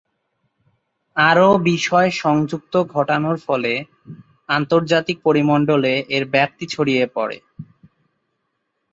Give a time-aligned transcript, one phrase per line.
[1.17, 3.73] আরও বিষয় সংযুক্ত ঘটানোর ফলে
[4.49, 7.37] আন্তর্জাতিক পরিমণ্ডলে এর ব্যাপ্তি ছড়িয়ে পড়ে।